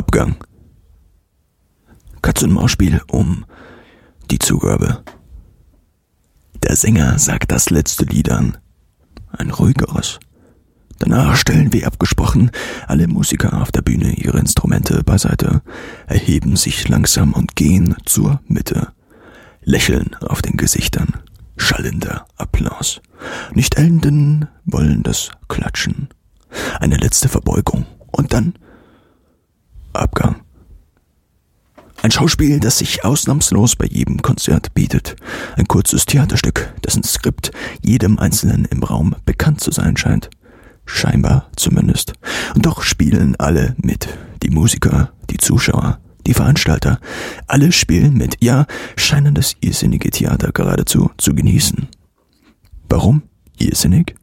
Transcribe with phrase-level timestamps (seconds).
[0.00, 0.36] Abgang.
[2.22, 3.44] Katz-und-Maus-Spiel um
[4.30, 5.04] die Zugabe.
[6.62, 8.56] Der Sänger sagt das letzte Lied an.
[9.30, 10.18] Ein ruhigeres.
[10.98, 12.50] Danach stellen wie abgesprochen
[12.86, 15.60] alle Musiker auf der Bühne ihre Instrumente beiseite,
[16.06, 18.94] erheben sich langsam und gehen zur Mitte.
[19.60, 21.12] Lächeln auf den Gesichtern.
[21.58, 23.02] Schallender Applaus.
[23.52, 26.08] Nicht enden wollen das Klatschen.
[26.78, 27.84] Eine letzte Verbeugung.
[28.12, 28.54] Und dann
[29.92, 30.42] Abgang.
[32.02, 35.16] Ein Schauspiel, das sich ausnahmslos bei jedem Konzert bietet.
[35.56, 37.50] Ein kurzes Theaterstück, dessen Skript
[37.82, 40.30] jedem Einzelnen im Raum bekannt zu sein scheint.
[40.86, 42.14] Scheinbar zumindest.
[42.54, 44.08] Und doch spielen alle mit.
[44.42, 47.00] Die Musiker, die Zuschauer, die Veranstalter.
[47.46, 48.36] Alle spielen mit.
[48.42, 51.86] Ja, scheinen das irrsinnige Theater geradezu zu genießen.
[52.88, 53.22] Warum
[53.58, 54.14] irrsinnig?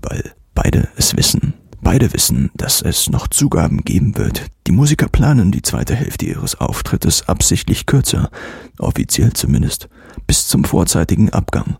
[0.00, 1.54] Weil beide es wissen.
[1.82, 4.46] Beide wissen, dass es noch Zugaben geben wird.
[4.66, 8.30] Die Musiker planen die zweite Hälfte ihres Auftrittes absichtlich kürzer,
[8.78, 9.88] offiziell zumindest,
[10.26, 11.76] bis zum vorzeitigen Abgang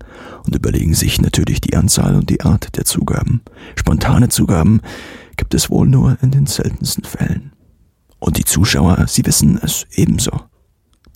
[0.47, 3.43] und überlegen sich natürlich die Anzahl und die Art der Zugaben.
[3.77, 4.81] Spontane Zugaben
[5.37, 7.53] gibt es wohl nur in den seltensten Fällen.
[8.19, 10.33] Und die Zuschauer, sie wissen es ebenso.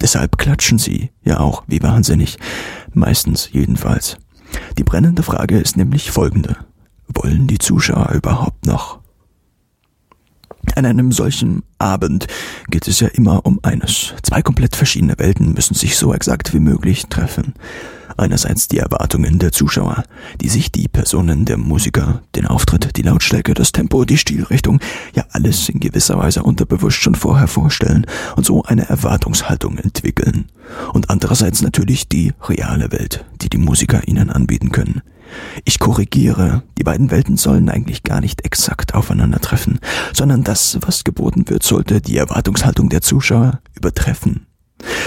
[0.01, 2.37] Deshalb klatschen sie, ja auch, wie wahnsinnig.
[2.93, 4.19] Meistens jedenfalls.
[4.77, 6.57] Die brennende Frage ist nämlich folgende
[7.09, 9.01] wollen die Zuschauer überhaupt noch?
[10.77, 12.27] An einem solchen Abend
[12.69, 14.15] geht es ja immer um eines.
[14.23, 17.55] Zwei komplett verschiedene Welten müssen sich so exakt wie möglich treffen.
[18.17, 20.05] Einerseits die Erwartungen der Zuschauer,
[20.41, 24.81] die sich die Personen der Musiker, den Auftritt, die Lautstärke, das Tempo, die Stilrichtung,
[25.15, 30.47] ja alles in gewisser Weise unterbewusst schon vorher vorstellen und so eine Erwartungshaltung entwickeln.
[30.93, 35.03] Und andererseits natürlich die reale Welt, die die Musiker ihnen anbieten können.
[35.65, 39.81] Ich korrigiere, die beiden Welten sollen eigentlich gar nicht exakt aufeinandertreffen,
[40.13, 44.47] sondern das, was geboten wird, sollte die Erwartungshaltung der Zuschauer übertreffen.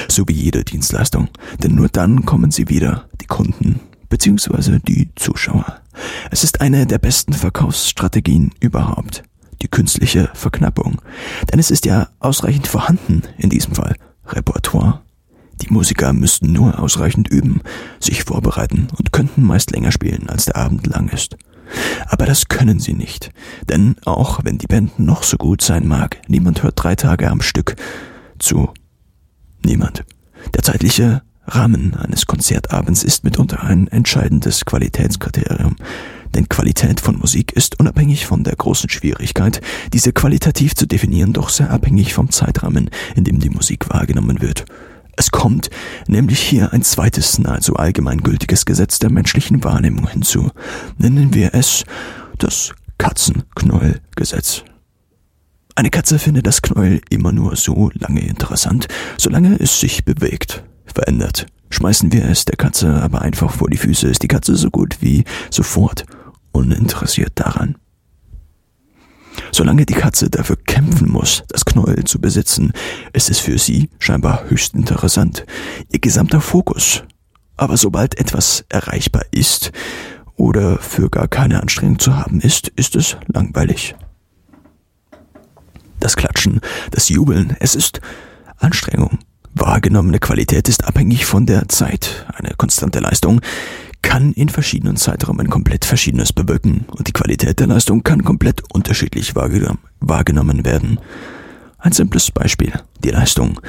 [0.08, 1.30] So wie jede Dienstleistung,
[1.62, 4.80] denn nur dann kommen sie wieder, die Kunden bzw.
[4.80, 5.82] die Zuschauer.
[6.32, 9.24] Es ist eine der besten Verkaufsstrategien überhaupt,
[9.62, 11.02] die künstliche Verknappung,
[11.52, 15.02] denn es ist ja ausreichend vorhanden in diesem Fall Repertoire
[15.62, 17.62] die Musiker müssten nur ausreichend üben,
[18.00, 21.38] sich vorbereiten und könnten meist länger spielen, als der Abend lang ist.
[22.08, 23.32] Aber das können sie nicht,
[23.70, 27.42] denn auch wenn die Band noch so gut sein mag, niemand hört drei Tage am
[27.42, 27.76] Stück
[28.40, 28.70] zu.
[29.66, 30.06] Niemand.
[30.54, 35.76] Der zeitliche Rahmen eines Konzertabends ist mitunter ein entscheidendes Qualitätskriterium.
[36.36, 39.62] Denn Qualität von Musik ist unabhängig von der großen Schwierigkeit,
[39.94, 44.66] diese qualitativ zu definieren, doch sehr abhängig vom Zeitrahmen, in dem die Musik wahrgenommen wird.
[45.18, 45.72] Es kommt
[46.08, 50.52] nämlich hier ein zweites nahezu allgemeingültiges Gesetz der menschlichen Wahrnehmung hinzu.
[50.98, 51.84] Nennen wir es
[52.38, 54.64] das Katzenknäuelgesetz.
[55.76, 61.48] Eine Katze findet das Knäuel immer nur so lange interessant, solange es sich bewegt, verändert.
[61.72, 64.98] Schmeißen wir es der Katze aber einfach vor die Füße, ist die Katze so gut
[65.02, 66.06] wie sofort
[66.52, 67.76] uninteressiert daran.
[69.52, 72.74] Solange die Katze dafür kämpfen muss, das Knäuel zu besitzen,
[73.14, 75.46] ist es für sie scheinbar höchst interessant.
[75.92, 77.04] Ihr gesamter Fokus.
[77.56, 79.72] Aber sobald etwas erreichbar ist
[80.36, 83.96] oder für gar keine Anstrengung zu haben ist, ist es langweilig.
[86.00, 88.00] Das Klatschen, das Jubeln, es ist
[88.58, 89.18] Anstrengung.
[89.56, 92.28] Wahrgenommene Qualität ist abhängig von der Zeit.
[92.36, 93.42] Eine konstante Leistung
[94.08, 99.36] kann in verschiedenen Zeiträumen komplett Verschiedenes bewirken und die Qualität der Leistung kann komplett unterschiedlich
[99.36, 101.02] wahrgenommen werden.
[101.78, 102.72] Ein simples Beispiel.
[103.04, 103.60] Die Leistung.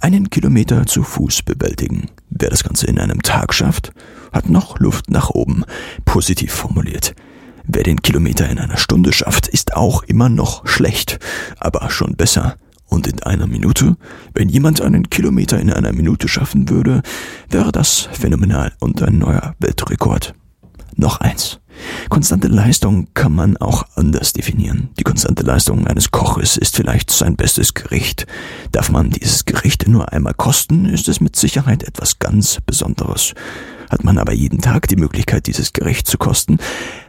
[0.00, 2.10] Einen Kilometer zu Fuß bewältigen.
[2.28, 3.92] Wer das Ganze in einem Tag schafft,
[4.32, 5.62] hat noch Luft nach oben.
[6.04, 7.14] Positiv formuliert.
[7.62, 11.20] Wer den Kilometer in einer Stunde schafft, ist auch immer noch schlecht,
[11.60, 12.56] aber schon besser.
[12.94, 13.96] Und in einer Minute?
[14.34, 17.02] Wenn jemand einen Kilometer in einer Minute schaffen würde,
[17.50, 20.32] wäre das phänomenal und ein neuer Weltrekord.
[20.94, 21.58] Noch eins.
[22.08, 24.90] Konstante Leistung kann man auch anders definieren.
[24.96, 28.28] Die konstante Leistung eines Koches ist vielleicht sein bestes Gericht.
[28.70, 33.34] Darf man dieses Gericht nur einmal kosten, ist es mit Sicherheit etwas ganz Besonderes.
[33.90, 36.58] Hat man aber jeden Tag die Möglichkeit, dieses Gericht zu kosten,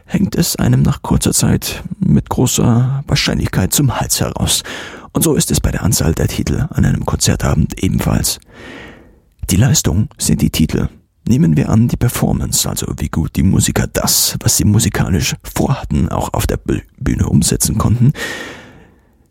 [0.06, 4.62] hängt es einem nach kurzer Zeit mit großer Wahrscheinlichkeit zum Hals heraus
[5.16, 8.38] und so ist es bei der Anzahl der Titel an einem Konzertabend ebenfalls.
[9.48, 10.90] Die Leistung sind die Titel.
[11.26, 16.10] Nehmen wir an, die Performance, also wie gut die Musiker das, was sie musikalisch vorhatten,
[16.10, 16.58] auch auf der
[16.98, 18.12] Bühne umsetzen konnten,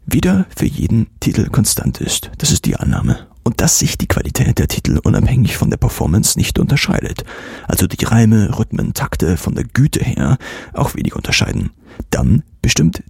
[0.06, 2.32] wieder für jeden Titel konstant ist.
[2.38, 3.28] Das ist die Annahme.
[3.44, 7.24] Und dass sich die Qualität der Titel unabhängig von der Performance nicht unterscheidet.
[7.68, 10.38] Also die Reime, Rhythmen, Takte von der Güte her
[10.74, 11.70] auch wenig unterscheiden.
[12.10, 13.04] Dann bestimmt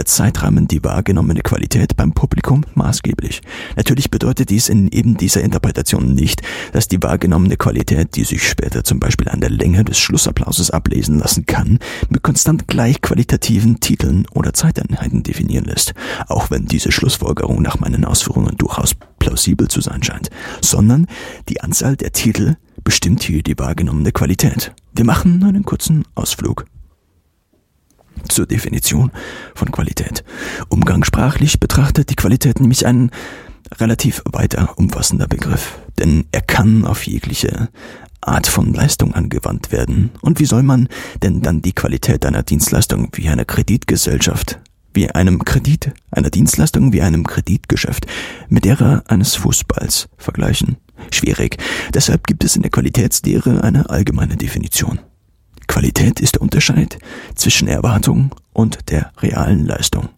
[0.00, 3.42] der Zeitrahmen die wahrgenommene Qualität beim Publikum maßgeblich.
[3.76, 6.40] Natürlich bedeutet dies in eben dieser Interpretation nicht,
[6.72, 11.18] dass die wahrgenommene Qualität, die sich später zum Beispiel an der Länge des Schlussapplauses ablesen
[11.18, 15.92] lassen kann, mit konstant gleich qualitativen Titeln oder Zeiteinheiten definieren lässt,
[16.28, 20.30] auch wenn diese Schlussfolgerung nach meinen Ausführungen durchaus plausibel zu sein scheint,
[20.62, 21.08] sondern
[21.50, 24.72] die Anzahl der Titel bestimmt hier die wahrgenommene Qualität.
[24.94, 26.64] Wir machen einen kurzen Ausflug
[28.30, 29.10] zur Definition
[29.54, 30.24] von Qualität.
[30.68, 33.10] Umgangssprachlich betrachtet die Qualität nämlich ein
[33.78, 37.68] relativ weiter umfassender Begriff, denn er kann auf jegliche
[38.20, 40.10] Art von Leistung angewandt werden.
[40.20, 40.88] Und wie soll man
[41.22, 44.58] denn dann die Qualität einer Dienstleistung wie einer Kreditgesellschaft,
[44.92, 48.06] wie einem Kredit, einer Dienstleistung wie einem Kreditgeschäft
[48.48, 50.76] mit derer eines Fußballs vergleichen?
[51.10, 51.56] Schwierig.
[51.94, 55.00] Deshalb gibt es in der Qualitätslehre eine allgemeine Definition.
[55.70, 56.98] Qualität ist der Unterschied
[57.36, 60.08] zwischen Erwartung und der realen Leistung.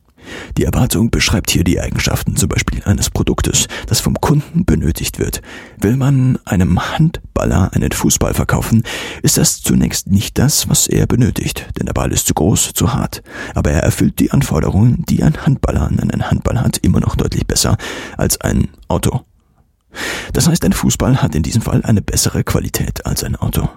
[0.56, 5.42] Die Erwartung beschreibt hier die Eigenschaften zum Beispiel eines Produktes, das vom Kunden benötigt wird.
[5.78, 8.82] Will man einem Handballer einen Fußball verkaufen,
[9.20, 12.94] ist das zunächst nicht das, was er benötigt, denn der Ball ist zu groß, zu
[12.94, 13.22] hart.
[13.54, 17.46] Aber er erfüllt die Anforderungen, die ein Handballer an einen Handball hat, immer noch deutlich
[17.46, 17.76] besser
[18.16, 19.20] als ein Auto.
[20.32, 23.68] Das heißt, ein Fußball hat in diesem Fall eine bessere Qualität als ein Auto.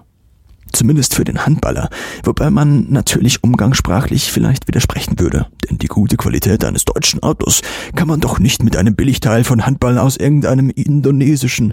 [0.76, 1.88] Zumindest für den Handballer,
[2.22, 7.62] wobei man natürlich umgangssprachlich vielleicht widersprechen würde, denn die gute Qualität eines deutschen Autos
[7.94, 11.72] kann man doch nicht mit einem Billigteil von Handball aus irgendeinem indonesischen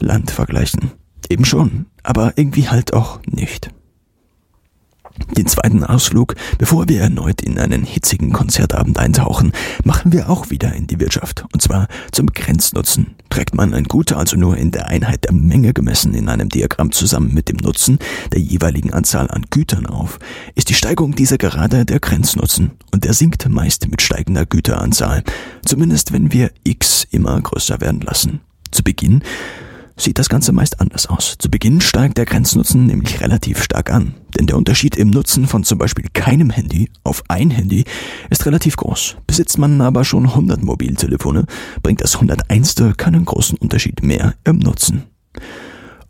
[0.00, 0.90] Land vergleichen.
[1.28, 3.70] Eben schon, aber irgendwie halt auch nicht.
[5.36, 9.52] Den zweiten Ausflug, bevor wir erneut in einen hitzigen Konzertabend eintauchen,
[9.84, 13.14] machen wir auch wieder in die Wirtschaft, und zwar zum Grenznutzen.
[13.30, 16.92] Trägt man ein Gut also nur in der Einheit der Menge gemessen in einem Diagramm
[16.92, 17.98] zusammen mit dem Nutzen
[18.32, 20.18] der jeweiligen Anzahl an Gütern auf,
[20.56, 25.22] ist die Steigung dieser gerade der Grenznutzen, und der sinkt meist mit steigender Güteranzahl,
[25.64, 28.40] zumindest wenn wir x immer größer werden lassen.
[28.70, 29.22] Zu Beginn
[29.96, 31.36] sieht das Ganze meist anders aus.
[31.38, 35.64] Zu Beginn steigt der Grenznutzen nämlich relativ stark an, denn der Unterschied im Nutzen von
[35.64, 37.84] zum Beispiel keinem Handy auf ein Handy
[38.30, 39.16] ist relativ groß.
[39.26, 41.44] Besitzt man aber schon 100 Mobiltelefone,
[41.82, 42.76] bringt das 101.
[42.96, 45.02] keinen großen Unterschied mehr im Nutzen.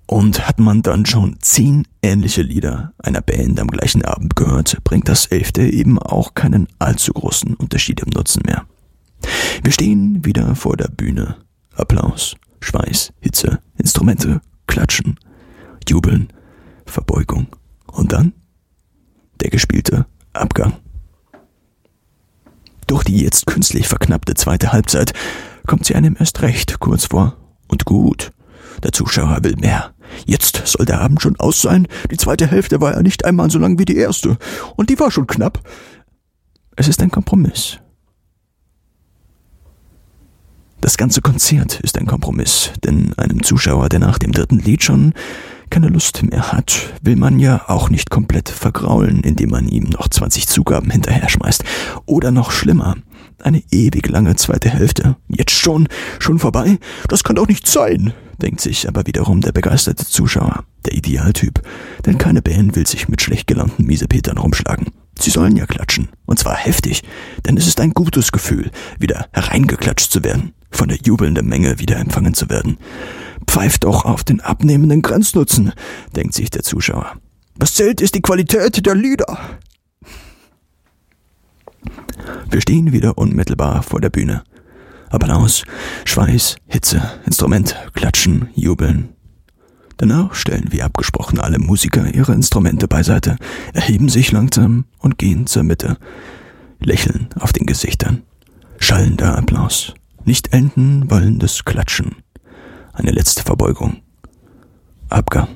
[0.07, 5.09] Und hat man dann schon zehn ähnliche Lieder einer Band am gleichen Abend gehört, bringt
[5.09, 8.65] das elfte eben auch keinen allzu großen Unterschied im Nutzen mehr.
[9.65, 11.35] Wir stehen wieder vor der Bühne.
[11.75, 12.37] Applaus.
[12.61, 15.19] Schweiß, Hitze, Instrumente, Klatschen,
[15.89, 16.29] Jubeln,
[16.87, 17.49] Verbeugung.
[17.93, 18.33] Und dann
[19.41, 20.75] der gespielte Abgang.
[22.87, 25.13] Durch die jetzt künstlich verknappte zweite Halbzeit
[25.67, 27.37] kommt sie einem erst recht kurz vor.
[27.69, 28.33] Und gut.
[28.83, 29.95] Der Zuschauer will mehr.
[30.27, 31.87] Jetzt soll der Abend schon aus sein.
[32.11, 34.39] Die zweite Hälfte war ja nicht einmal so lang wie die erste.
[34.77, 35.61] Und die war schon knapp.
[36.77, 37.79] Es ist ein Kompromiss.
[40.81, 45.13] Das ganze Konzert ist ein Kompromiss, denn einem Zuschauer, der nach dem dritten Lied schon
[45.71, 50.09] keine Lust mehr hat, will man ja auch nicht komplett vergraulen, indem man ihm noch
[50.09, 51.65] 20 Zugaben hinterher schmeißt.
[52.07, 52.97] Oder noch schlimmer,
[53.43, 55.17] eine ewig lange zweite Hälfte.
[55.29, 55.89] Jetzt schon,
[56.19, 56.79] schon vorbei?
[57.09, 58.13] Das kann doch nicht sein,
[58.43, 61.63] denkt sich aber wiederum der begeisterte Zuschauer, der Idealtyp.
[62.05, 64.89] Denn keine Band will sich mit schlecht gelaunten Miesepetern rumschlagen.
[65.19, 66.09] Sie sollen ja klatschen.
[66.27, 67.03] Und zwar heftig,
[67.47, 71.97] denn es ist ein gutes Gefühl, wieder hereingeklatscht zu werden von der jubelnden Menge wieder
[71.97, 72.79] empfangen zu werden.
[73.47, 75.73] Pfeift doch auf den abnehmenden Grenznutzen,
[76.15, 77.17] denkt sich der Zuschauer.
[77.57, 79.39] Was zählt, ist die Qualität der Lieder.
[82.49, 84.43] Wir stehen wieder unmittelbar vor der Bühne.
[85.11, 85.65] Applaus,
[86.05, 89.11] Schweiß, Hitze, Instrument, Klatschen, Jubeln.
[89.97, 93.37] Danach stellen wie abgesprochen alle Musiker ihre Instrumente beiseite,
[93.75, 95.99] erheben sich langsam und gehen zur Mitte.
[96.79, 98.23] Lächeln auf den Gesichtern.
[98.79, 99.93] Schallender Applaus.
[100.25, 102.17] Nicht enden wollendes Klatschen.
[103.01, 104.03] Eine letzte Verbeugung.
[105.09, 105.49] Abgang.